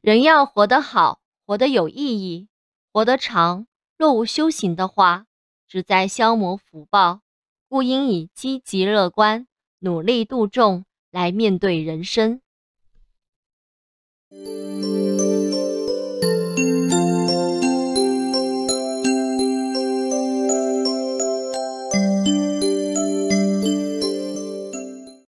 [0.00, 2.48] 人要活得好，活得有意义，
[2.92, 5.26] 活得长，若无修行的话，
[5.66, 7.20] 只在消磨福报，
[7.68, 9.48] 故应以积极乐观、
[9.80, 12.40] 努力度众来面对人生。